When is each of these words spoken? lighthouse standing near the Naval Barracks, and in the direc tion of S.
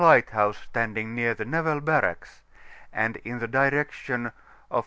lighthouse 0.01 0.57
standing 0.67 1.13
near 1.13 1.35
the 1.35 1.45
Naval 1.45 1.79
Barracks, 1.79 2.41
and 2.91 3.17
in 3.17 3.37
the 3.37 3.47
direc 3.47 3.91
tion 3.91 4.31
of 4.71 4.79
S. 4.79 4.79